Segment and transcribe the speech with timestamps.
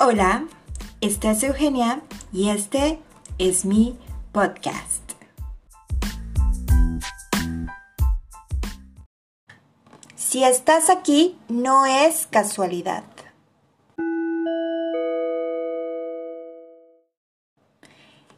[0.00, 0.44] Hola,
[1.00, 2.02] esta es Eugenia
[2.32, 3.00] y este
[3.38, 3.98] es mi
[4.30, 5.02] podcast.
[10.14, 13.02] Si estás aquí, no es casualidad.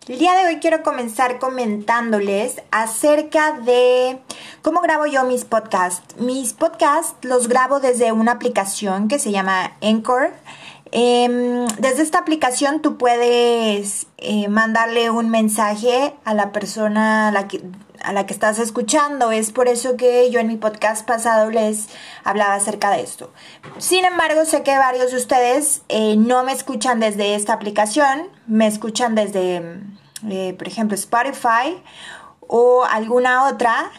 [0.08, 4.18] El día de hoy quiero comenzar comentándoles acerca de
[4.62, 6.16] cómo grabo yo mis podcasts.
[6.16, 10.32] Mis podcasts los grabo desde una aplicación que se llama Anchor.
[10.92, 17.46] Em, desde esta aplicación tú puedes eh, mandarle un mensaje a la persona a la,
[17.46, 17.62] que,
[18.02, 19.30] a la que estás escuchando.
[19.30, 21.88] Es por eso que yo en mi podcast pasado les
[22.24, 23.32] hablaba acerca de esto.
[23.78, 28.66] Sin embargo, sé que varios de ustedes eh, no me escuchan desde esta aplicación, me
[28.66, 29.62] escuchan desde,
[30.28, 31.80] eh, por ejemplo, Spotify
[32.40, 33.92] o alguna otra.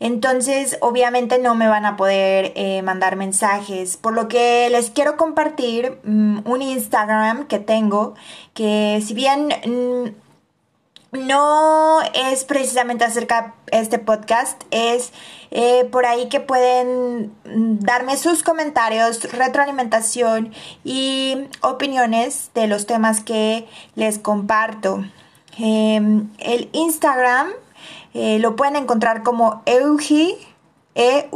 [0.00, 5.16] Entonces, obviamente no me van a poder eh, mandar mensajes, por lo que les quiero
[5.16, 8.14] compartir mm, un Instagram que tengo,
[8.54, 10.10] que si bien mm,
[11.12, 15.12] no es precisamente acerca de este podcast, es
[15.50, 20.52] eh, por ahí que pueden mm, darme sus comentarios, retroalimentación
[20.84, 25.04] y opiniones de los temas que les comparto.
[25.58, 27.48] Em, el Instagram
[28.14, 30.36] eh, lo pueden encontrar como eugi,
[30.94, 31.28] e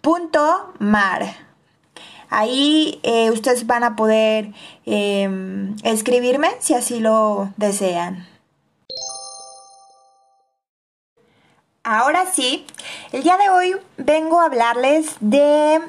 [0.00, 1.48] punto mar.
[2.30, 4.52] Ahí eh, ustedes van a poder
[4.84, 8.26] em, escribirme si así lo desean.
[11.82, 12.66] Ahora sí,
[13.12, 15.80] el día de hoy vengo a hablarles de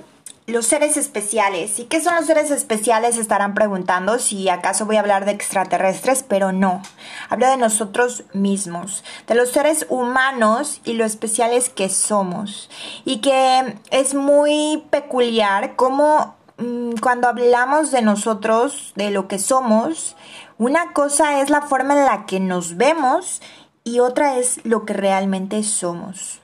[0.50, 1.80] los seres especiales.
[1.80, 3.18] ¿Y qué son los seres especiales?
[3.18, 6.82] Estarán preguntando si acaso voy a hablar de extraterrestres, pero no.
[7.30, 12.70] Hablo de nosotros mismos, de los seres humanos y lo especiales que somos.
[13.06, 20.16] Y que es muy peculiar cómo mm, cuando hablamos de nosotros, de lo que somos,
[20.58, 23.42] una cosa es la forma en la que nos vemos
[23.84, 26.42] y otra es lo que realmente somos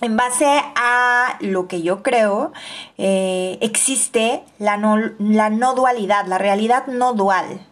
[0.00, 2.52] en base a lo que yo creo,
[2.98, 7.66] eh, existe la no, la no, dualidad, la realidad no dual.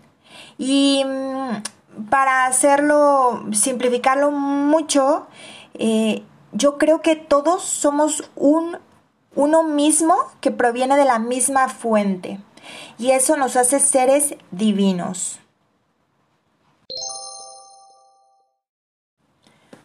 [0.58, 5.26] Y mm, para hacerlo, simplificarlo mucho,
[5.74, 8.78] eh, yo creo que todos somos un,
[9.34, 12.40] uno mismo que proviene de la misma fuente.
[12.98, 15.40] Y eso nos hace seres divinos.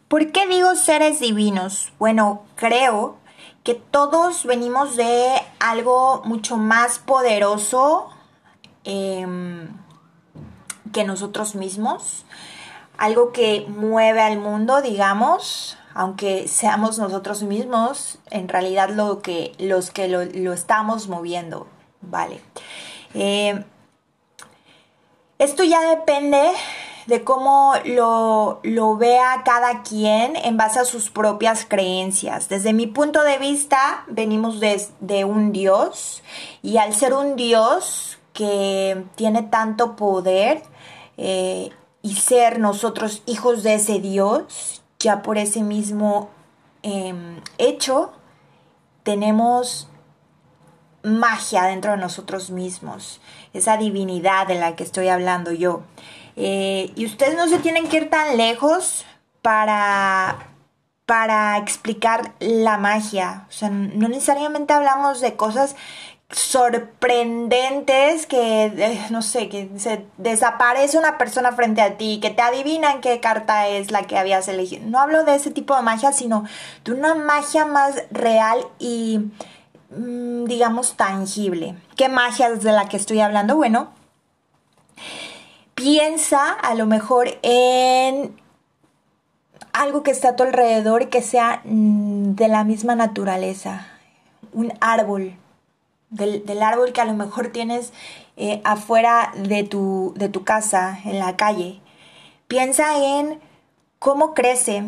[0.10, 1.94] ¿Por qué digo seres divinos?
[2.00, 3.18] Bueno, creo
[3.64, 8.10] que todos venimos de algo mucho más poderoso
[8.86, 9.68] em,
[10.92, 12.26] que nosotros mismos,
[12.98, 19.92] algo que mueve al mundo, digamos, aunque seamos nosotros mismos, en realidad lo que, los
[19.92, 21.68] que lo, estamos moviendo,
[22.02, 22.42] ¿vale?
[23.14, 23.64] Em,
[25.38, 26.52] esto ya depende
[27.10, 32.50] de cómo lo, vea cada quien en base a sus propias creencias.
[32.50, 36.22] Desde mi punto de vista, venimos de, un Dios
[36.62, 40.62] y al ser un Dios que tiene tanto poder
[41.18, 41.72] eh,
[42.04, 46.30] y ser nosotros hijos de ese Dios, ya por ese mismo
[46.84, 48.12] em, hecho,
[49.02, 49.90] tenemos
[51.02, 53.20] magia dentro de nosotros mismos,
[53.54, 55.82] esa divinidad de la que estoy hablando yo.
[56.36, 59.06] Eh, y ustedes no se tienen que ir tan lejos
[59.42, 60.50] para,
[61.06, 63.46] para explicar la magia.
[63.50, 65.76] O sea, no necesariamente hablamos de cosas
[66.32, 72.42] sorprendentes que, eh, no sé, que se desaparece una persona frente a ti, que te
[72.42, 74.86] adivinan qué carta es la que habías elegido.
[74.86, 76.46] No hablo de ese tipo de magia, sino
[76.86, 79.32] de una magia más real y,
[79.90, 81.76] mm, digamos, tangible.
[81.96, 83.56] ¿Qué magia es de la que estoy hablando?
[83.56, 83.90] Bueno,
[85.80, 88.38] piensa a lo mejor en
[89.72, 93.88] algo que está a tu alrededor y que sea mm, de la misma naturaleza.
[94.52, 95.38] Un árbol.
[96.10, 97.94] Del, árbol que a lo mejor tienes
[98.36, 101.80] eh, afuera de tu, de tu casa, en la calle.
[102.50, 103.40] Piensa en
[104.00, 104.84] cómo crece,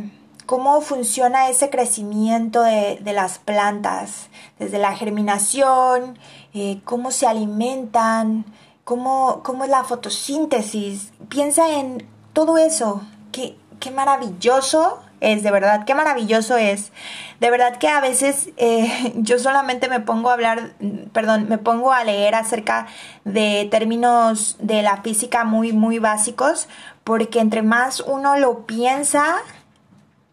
[0.45, 4.27] cómo funciona ese crecimiento de, las plantas,
[4.59, 6.17] desde la germinación,
[6.53, 8.45] eh, cómo se alimentan,
[8.91, 11.13] cómo, es la fotosíntesis.
[11.29, 13.01] Piensa en todo eso.
[13.31, 16.91] Qué, qué maravilloso es, de verdad, qué maravilloso es.
[17.39, 20.73] De verdad que a veces eh, yo solamente me pongo a hablar,
[21.13, 22.87] perdón, me pongo a leer acerca
[23.23, 26.67] de términos de la física muy, muy básicos,
[27.05, 29.37] porque entre más uno lo piensa,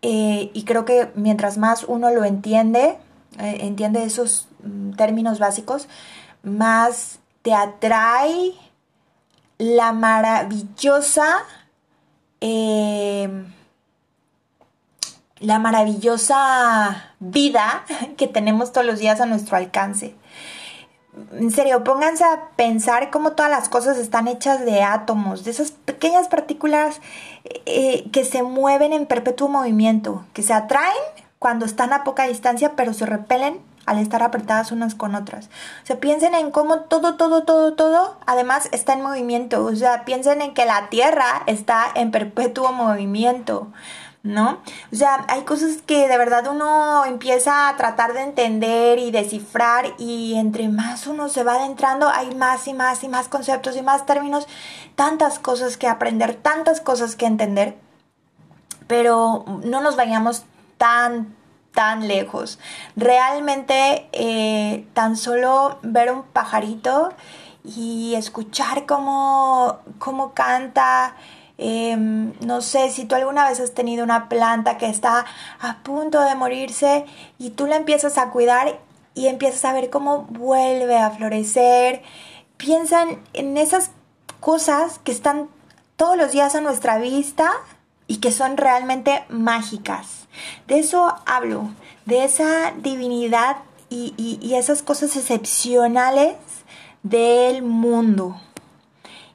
[0.03, 2.97] eh, y creo que mientras más uno lo entiende,
[3.39, 5.87] eh, entiende esos mm, términos básicos,
[6.43, 7.21] más
[7.55, 8.55] atrae
[9.59, 11.45] la maravillosa,
[12.41, 13.53] em,
[15.41, 17.85] la maravillosa vida
[18.17, 20.15] que tenemos todos los días a nuestro alcance.
[21.33, 25.73] En serio, pónganse a pensar cómo todas las cosas están hechas de átomos, de esas
[25.73, 27.01] pequeñas partículas
[27.67, 30.95] eh, que se mueven en perpetuo movimiento, que se atraen
[31.39, 35.47] cuando están a poca distancia, pero se repelen al estar apretadas unas con otras.
[35.83, 39.65] O sea, piensen en cómo todo, todo, todo, todo, además está en movimiento.
[39.65, 43.69] O sea, piensen en que la Tierra está en perpetuo movimiento.
[44.23, 44.61] ¿no?
[44.93, 49.95] O sea, hay cosas que de verdad uno empieza a tratar de entender y descifrar
[49.97, 53.83] y entre más uno se va adentrando hay más y más y más conceptos y
[53.83, 54.47] más términos,
[54.97, 57.77] tantas cosas que aprender, tantas cosas que entender,
[58.87, 60.45] pero no nos vayamos
[60.79, 61.38] tan
[61.79, 62.59] tan lejos.
[62.97, 67.13] Realmente eh, tan solo ver un pajarito
[67.63, 71.15] y escuchar cómo, cómo canta.
[71.57, 75.25] Em, no sé si tú alguna vez has tenido una planta que está
[75.61, 77.05] a punto de morirse
[77.39, 78.81] y tú la empiezas a cuidar
[79.15, 82.03] y empiezas a ver cómo vuelve a florecer.
[82.57, 83.93] Piensan en esas
[84.41, 85.49] cosas que están
[85.95, 87.53] todos los días a nuestra vista
[88.09, 90.27] y que son realmente mágicas.
[90.67, 91.69] De eso hablo,
[92.07, 93.59] de esa divinidad
[93.91, 96.35] y, esas cosas excepcionales
[97.03, 98.41] del mundo.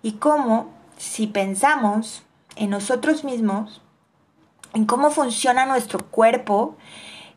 [0.01, 2.23] Y cómo, si pensamos
[2.55, 3.81] en nosotros mismos,
[4.73, 6.75] en cómo funciona nuestro cuerpo,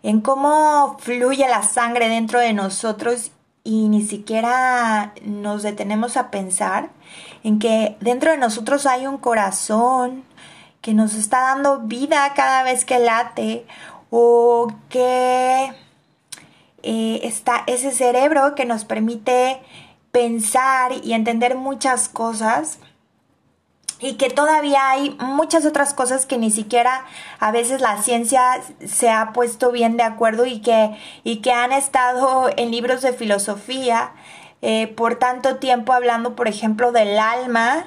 [0.03, 3.31] en cómo fluye la sangre dentro de nosotros
[3.63, 6.91] y ni siquiera nos detenemos a pensar
[7.43, 10.25] en que dentro de nosotros hay un corazón,
[10.87, 13.67] que nos está dando vida cada vez que late
[14.09, 15.73] o que
[16.85, 19.61] eh, está ese cerebro que nos permite
[20.13, 22.79] pensar y entender muchas cosas
[23.99, 27.05] y que todavía hay muchas otras cosas que ni siquiera
[27.41, 31.73] a veces la ciencia se ha puesto bien de acuerdo y que, y que han
[31.73, 34.13] estado en libros de filosofía
[34.63, 37.87] eh, por tanto tiempo hablando, por ejemplo, del alma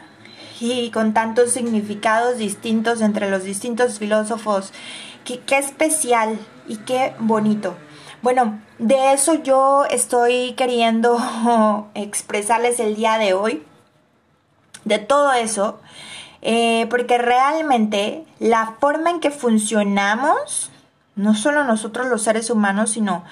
[0.59, 4.73] y con tantos significados distintos entre los distintos filósofos.
[5.23, 7.75] Qué, especial y qué bonito.
[8.21, 11.17] Bueno, de eso yo estoy queriendo
[11.93, 13.63] expresarles el día de hoy,
[14.85, 15.79] de todo eso,
[16.41, 20.71] eh, porque realmente la forma en que funcionamos,
[21.15, 23.23] no solo nosotros los seres humanos, sino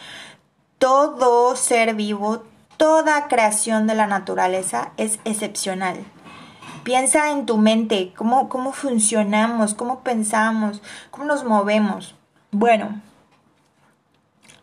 [0.77, 2.44] todo ser vivo,
[2.77, 6.06] toda creación de la naturaleza es excepcional.
[6.88, 10.81] Piensa en tu mente, cómo, cómo funcionamos, cómo pensamos,
[11.12, 12.16] cómo nos movemos.
[12.51, 13.01] Bueno,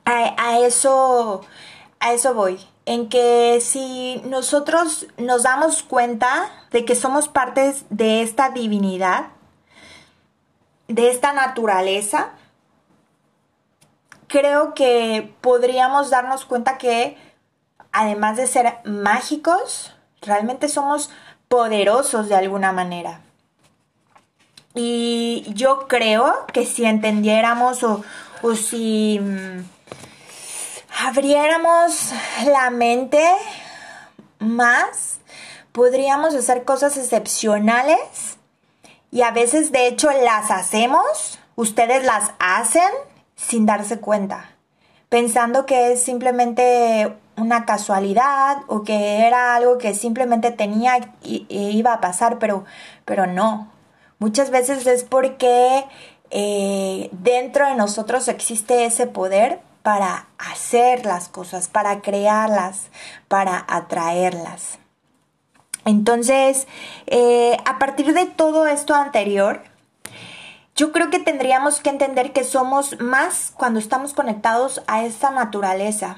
[0.06, 1.42] a, eso,
[2.00, 2.58] a eso voy.
[2.86, 9.26] En que si nosotros nos damos cuenta de que somos partes de esta divinidad,
[10.88, 12.30] de esta naturaleza,
[14.28, 17.18] creo que podríamos darnos cuenta que
[17.92, 21.10] además de ser mágicos, realmente somos
[21.54, 23.20] poderosos de alguna manera.
[24.74, 28.02] Y yo creo que si entendiéramos o,
[28.56, 29.64] si mm,
[31.06, 32.10] abriéramos
[32.44, 33.24] la mente
[34.40, 35.20] más,
[35.70, 38.36] podríamos hacer cosas excepcionales
[39.12, 42.90] y a veces de hecho las hacemos, ustedes las hacen
[43.36, 44.50] sin darse cuenta,
[45.08, 51.92] pensando que es simplemente una casualidad o que era algo que simplemente tenía y, iba
[51.92, 52.64] a pasar, pero,
[53.04, 53.70] pero no.
[54.18, 55.84] Muchas veces es porque
[56.30, 62.88] eh, dentro de nosotros existe ese poder para hacer las cosas, para crearlas,
[63.28, 64.78] para atraerlas.
[65.84, 66.66] Entonces,
[67.06, 69.62] eh, a partir de todo esto anterior,
[70.74, 76.16] yo creo que tendríamos que entender que somos más cuando estamos conectados a esta naturaleza,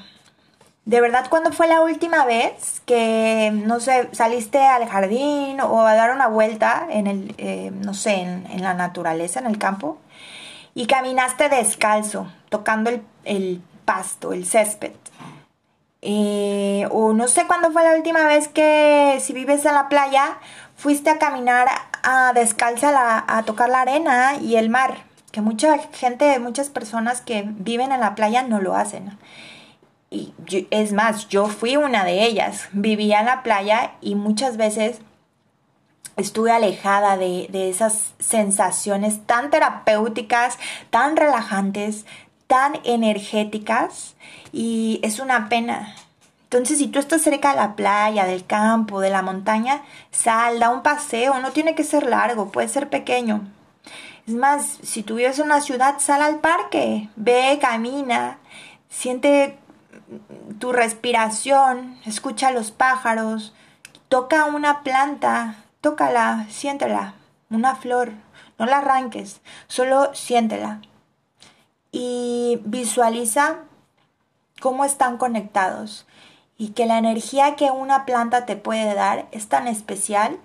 [0.87, 5.97] de verdad, ¿cuándo fue la última vez que, no sé, saliste al jardín o a
[5.97, 9.99] dar una vuelta en el, eh, no sé, en, la naturaleza, en el campo,
[10.75, 12.91] y caminaste descalzo, tocando
[13.25, 14.93] el, pasto, el césped?
[16.03, 20.39] Eh, o no sé cuándo fue la última vez que, si vives en la playa,
[20.77, 21.67] fuiste a caminar
[22.05, 24.99] a descalza a tocar la arena y el mar,
[25.33, 29.19] que mucha gente, muchas personas que viven en la playa no lo hacen
[30.11, 30.33] y
[30.71, 32.69] es más, yo fui una de ellas.
[32.73, 35.01] Vivía en la playa y muchas veces
[36.17, 40.59] estuve alejada de, de esas sensaciones tan terapéuticas,
[40.91, 42.07] tan relajantes,
[42.47, 44.15] tan energéticas
[44.53, 45.95] y es una pena.
[46.45, 49.83] Entonces, si tú estás cerca de la playa, del campo, de la montaña,
[50.13, 53.49] sal, da un paseo, no tiene que ser largo, puede ser pequeño.
[54.29, 58.39] Es más, si tú vives en una ciudad, sal al parque, ve, camina,
[58.89, 59.59] siente
[60.59, 63.55] tu respiración, escucha los pájaros,
[64.09, 67.15] toca una planta, tócala, siéntela,
[67.51, 68.13] una flor,
[68.59, 70.81] no la arranques, solo siéntela.
[71.93, 73.59] Y visualiza
[74.61, 76.07] cómo están conectados
[76.59, 80.39] y que la energía que una planta te puede dar es tan especial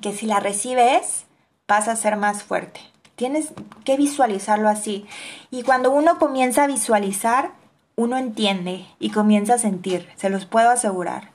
[0.00, 1.24] que si la recibes
[1.66, 2.80] vas a ser más fuerte.
[3.14, 3.48] Tienes
[3.84, 5.06] que visualizarlo así.
[5.50, 7.52] Y cuando uno comienza a visualizar,
[7.96, 11.30] uno entiende y comienza a sentir, se los puedo asegurar.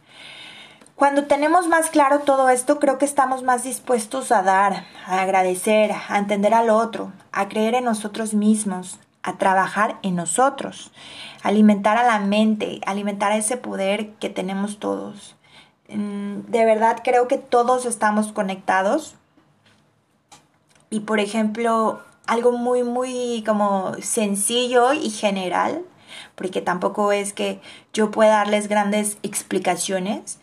[0.96, 5.92] Cuando tenemos más claro todo esto, creo que estamos más dispuestos a dar, a agradecer,
[6.08, 10.92] a entender al otro, a creer en nosotros mismos, a trabajar en nosotros,
[11.42, 15.36] alimentar a la mente, alimentar ese poder que tenemos todos.
[15.90, 19.16] Mm, de verdad creo que todos estamos conectados.
[20.92, 25.84] Y por ejemplo, algo muy, muy como sencillo y general,
[26.36, 27.60] porque tampoco es que
[27.94, 30.40] yo pueda darles grandes explicaciones,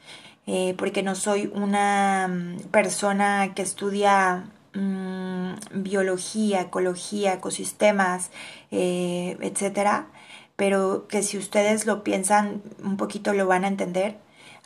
[0.47, 4.45] eh, porque no soy una mm, persona que estudia
[4.75, 8.31] Mm, biología, ecología, ecosistemas,
[8.71, 10.07] eh, etcétera,
[10.57, 14.19] pero que si ustedes lo piensan un poquito lo van a entender.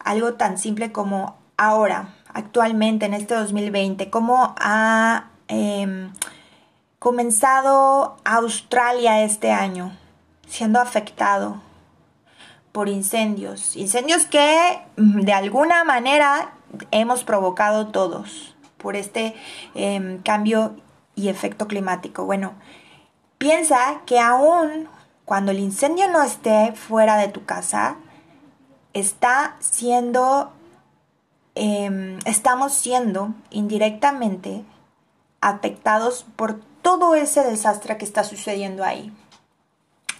[0.04, 6.12] Algo tan simple como ahora, actualmente en este 2020, cómo ha em,
[6.98, 9.92] comenzado Australia este año
[10.52, 11.62] siendo afectado
[12.72, 16.52] por incendios, incendios que mm, de alguna manera
[16.90, 19.34] hemos provocado todos por este
[19.74, 20.76] em, cambio
[21.14, 22.26] y efecto climático.
[22.26, 22.52] Bueno,
[23.38, 24.88] piensa que aún
[25.24, 27.96] cuando el incendio no esté fuera de tu casa,
[28.92, 30.52] está siendo,
[31.54, 34.64] em, estamos siendo indirectamente
[35.40, 39.10] afectados por todo ese desastre que está sucediendo ahí.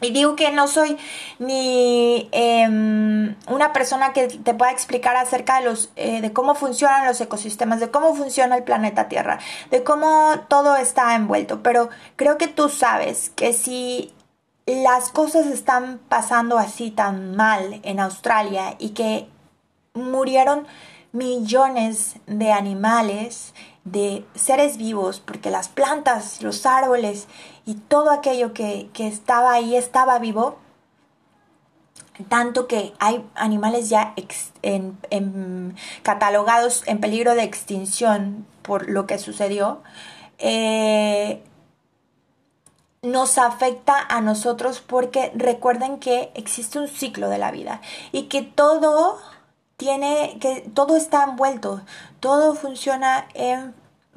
[0.03, 0.99] Y digo que no soy
[1.39, 7.07] ni em, una persona que te pueda explicar acerca de, los, eh, de cómo funcionan
[7.07, 9.39] los ecosistemas, de cómo funciona el planeta Tierra,
[9.71, 14.13] de cómo todo está envuelto, pero creo que tú sabes que si
[14.67, 19.29] las cosas están pasando así tan mal en Australia y que
[19.95, 20.67] murieron
[21.13, 23.55] millones de animales,
[23.85, 27.27] de seres vivos, porque las plantas, los árboles
[27.67, 30.59] y todo aquello que, estaba ahí estaba vivo,
[32.29, 34.15] tanto que hay animales ya
[34.63, 39.83] en, catalogados en peligro de extinción por lo que sucedió,
[40.39, 41.43] eh,
[43.03, 47.81] nos afecta a nosotros porque recuerden que existe un ciclo de la vida
[48.13, 49.19] y que todo
[49.77, 51.83] tiene que todo está envuelto,
[52.21, 53.75] todo funciona en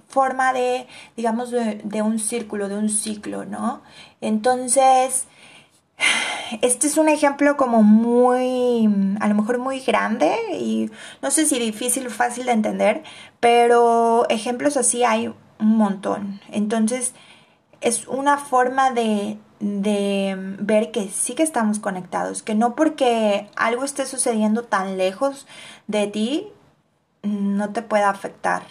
[0.07, 3.81] forma de, digamos, de, un círculo, de un ciclo, ¿no?
[4.21, 5.25] Entonces,
[6.61, 8.87] este es un ejemplo como muy,
[9.19, 10.89] a lo mejor muy grande y
[11.21, 13.03] no sé si difícil o fácil de entender,
[13.39, 15.27] pero ejemplos así hay
[15.59, 16.39] un montón.
[16.51, 17.13] Entonces,
[17.81, 23.83] es una forma de, de ver que sí que estamos conectados, que no porque algo
[23.83, 25.47] esté sucediendo tan lejos
[25.87, 26.47] de ti,
[27.23, 28.63] no te pueda afectar.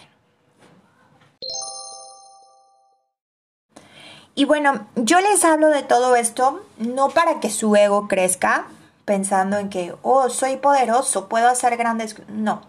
[4.36, 8.66] Y bueno, yo les hablo de todo esto no para que su ego crezca,
[9.04, 12.16] pensando en que, oh, soy poderoso, puedo hacer grandes...
[12.28, 12.62] No.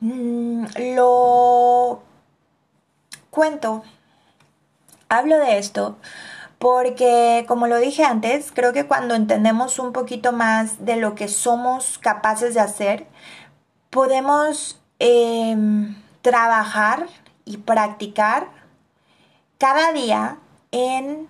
[0.00, 2.02] Mm, lo
[3.30, 3.82] cuento,
[5.08, 5.96] hablo de esto
[6.58, 11.28] porque, como lo dije antes, creo que cuando entendemos un poquito más de lo que
[11.28, 13.06] somos capaces de hacer,
[13.90, 17.06] podemos em, trabajar
[17.44, 18.48] y practicar
[19.58, 20.38] cada día
[20.72, 21.28] en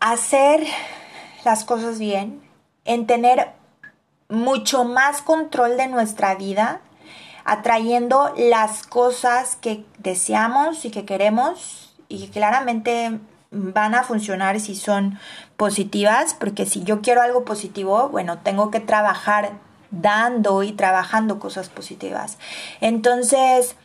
[0.00, 0.64] hacer
[1.44, 2.42] las cosas bien,
[2.84, 3.52] en tener
[4.28, 6.80] mucho más control de nuestra vida,
[7.44, 13.20] atrayendo las cosas que deseamos y que queremos y que claramente
[13.50, 15.18] van a funcionar si son
[15.56, 19.52] positivas, porque si yo quiero algo positivo, bueno, tengo que trabajar
[19.90, 22.38] dando y trabajando cosas positivas.
[22.80, 23.76] Entonces,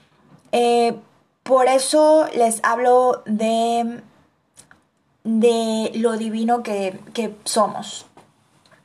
[0.51, 0.95] eh,
[1.43, 4.01] por eso les hablo de,
[5.23, 6.99] de lo divino que,
[7.45, 8.05] somos,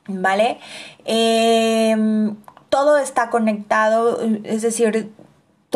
[0.07, 0.59] ¿vale?
[1.05, 2.35] Em,
[2.69, 5.11] todo está conectado, es decir,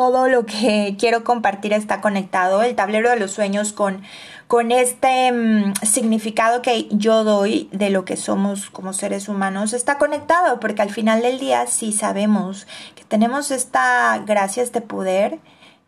[0.02, 2.64] todo lo que quiero compartir está conectado.
[2.64, 4.02] El tablero de los sueños con,
[4.48, 10.00] con este mm, significado que yo doy de lo que somos como seres humanos, está
[10.00, 12.66] conectado, porque al final del día sí sabemos
[12.96, 15.38] que tenemos esta gracia, este poder,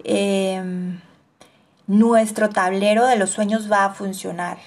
[0.04, 1.00] em,
[1.88, 4.60] nuestro tablero de los sueños va a funcionar.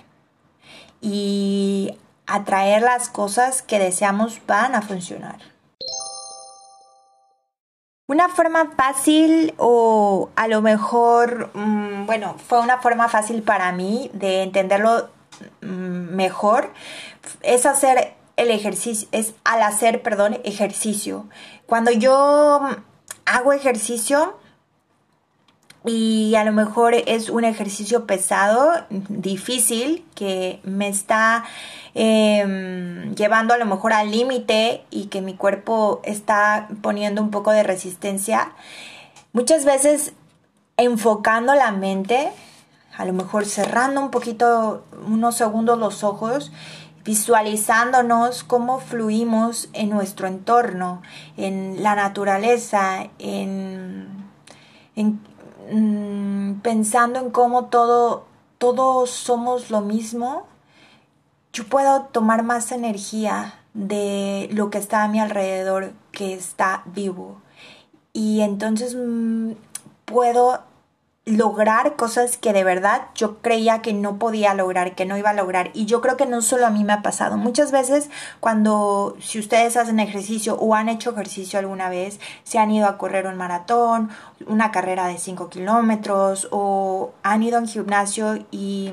[1.01, 5.56] Y atraer las cosas que deseamos van a funcionar.
[8.09, 14.11] Una forma fácil o a lo mejor, mm, bueno, fue una forma fácil para mí
[14.13, 15.09] de entenderlo
[15.61, 16.73] mm, mejor,
[17.43, 21.29] es hacer el ejercicio, es al hacer, perdón, ejercicio.
[21.67, 22.61] Cuando yo
[23.25, 24.39] hago ejercicio,
[25.87, 31.45] y a lo mejor es un ejercicio pesado, difícil, que me está
[31.95, 37.53] em, llevando a lo mejor al límite y que mi cuerpo está poniendo un poco
[37.53, 38.53] de resistencia.
[39.33, 40.13] Muchas veces
[40.77, 42.33] enfocando la mente,
[42.97, 46.51] a lo mejor cerrando un poquito, unos segundos los ojos,
[47.05, 51.03] visualizándonos cómo fluimos en nuestro entorno,
[51.37, 54.09] en la naturaleza, en,
[54.97, 55.21] en
[55.71, 58.25] Mm, pensando en cómo todo,
[58.59, 60.47] todos somos lo mismo,
[61.53, 67.41] yo puedo tomar más energía de lo que está a mi alrededor que está vivo.
[68.13, 69.53] Y entonces mm,
[70.05, 70.63] puedo
[71.27, 75.35] lograr cosas que de verdad yo creía que no podía lograr, que no iba a
[75.35, 75.71] lograr.
[75.75, 77.37] Y yo creo que no solo a mí me ha pasado.
[77.37, 82.71] Muchas veces cuando, si ustedes hacen ejercicio o han hecho ejercicio alguna vez, se han
[82.71, 84.09] ido a correr un maratón,
[84.47, 88.93] una carrera de 5 kilómetros o han ido a un gimnasio y,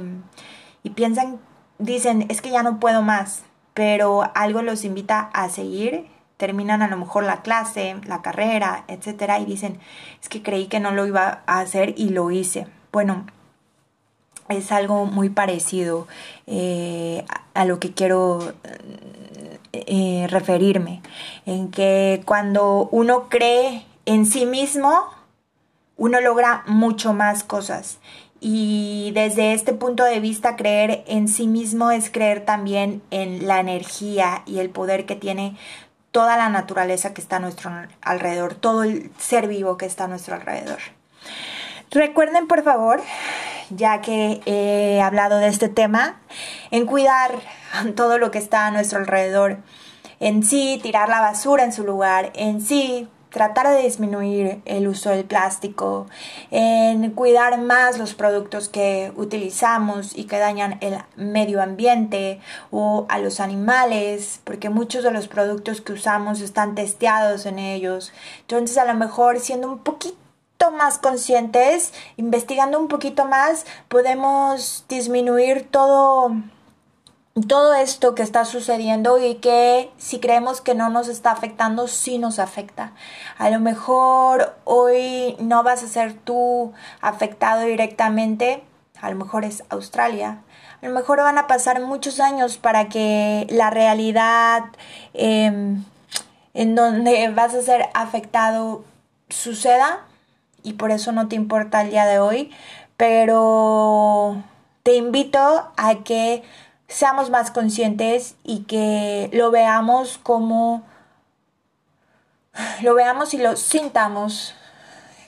[0.82, 1.40] y piensan,
[1.78, 3.44] dicen, es que ya no puedo más,
[3.76, 6.08] pero algo los invita a seguir
[6.44, 9.80] terminan a lo mejor la clase, la carrera, etcétera, y dicen,
[10.22, 12.68] es que creí que no lo iba a hacer y lo hice.
[12.92, 13.26] Bueno,
[14.50, 16.06] es algo muy parecido
[16.46, 17.24] eh,
[17.54, 18.52] a, lo que quiero
[19.72, 21.02] eh, referirme,
[21.46, 25.06] en que cuando uno cree en sí mismo,
[25.96, 28.00] uno logra mucho más cosas.
[28.42, 33.62] Y desde este punto de vista, creer en sí mismo es creer también en la
[33.62, 35.56] energía y el poder que tiene
[36.14, 37.72] toda la naturaleza que está a nuestro
[38.02, 40.78] alrededor, todo el ser vivo que está a nuestro alrededor.
[41.90, 43.02] Recuerden, por favor,
[43.72, 46.20] ya que he hablado de este tema,
[46.70, 47.32] en cuidar
[47.96, 49.58] todo lo que está a nuestro alrededor,
[50.20, 55.10] en sí tirar la basura en su lugar, en sí tratar de disminuir el uso
[55.10, 56.06] del plástico,
[56.52, 63.18] en cuidar más los productos que utilizamos y que dañan el medio ambiente o a
[63.18, 68.14] los animales, porque muchos de los productos que usamos están testeados en ellos.
[68.42, 70.16] Entonces a lo mejor siendo un poquito
[70.72, 76.32] más conscientes, investigando un poquito más, podemos disminuir todo
[77.48, 82.20] todo esto que está sucediendo y que si creemos que no nos está afectando, sí
[82.20, 82.94] nos afecta.
[83.38, 88.64] A lo mejor hoy no vas a ser tú afectado directamente,
[89.02, 90.44] a lo mejor es Australia.
[90.82, 94.66] A lo mejor van a pasar muchos años para que la realidad
[95.14, 95.84] em,
[96.54, 98.84] en donde vas a ser afectado
[99.30, 100.02] suceda
[100.62, 102.52] y por eso no te importa el día de hoy,
[102.96, 104.44] pero
[104.84, 106.44] te invito a que
[106.94, 110.84] seamos más conscientes y que lo veamos como
[112.84, 114.54] lo veamos y lo sintamos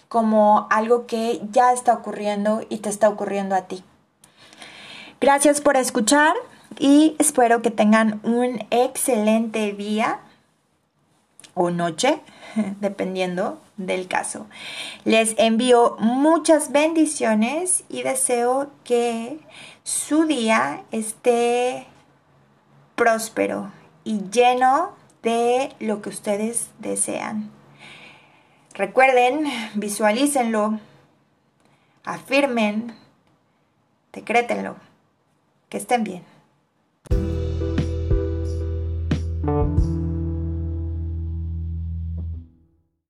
[0.07, 3.83] como algo que ya está ocurriendo y te está ocurriendo a ti.
[5.19, 6.35] Gracias por escuchar
[6.77, 10.19] y espero que tengan un excelente día
[11.55, 12.21] o noche,
[12.79, 14.47] dependiendo del caso.
[15.03, 19.39] Les envío muchas bendiciones y deseo que
[19.83, 21.87] su día esté
[22.95, 23.71] próspero
[24.03, 27.51] y lleno de lo que ustedes desean.
[28.73, 30.79] Recuerden, visualícenlo,
[32.03, 32.95] afirmen,
[34.13, 34.75] decrétenlo.
[35.69, 36.34] Que estén bien.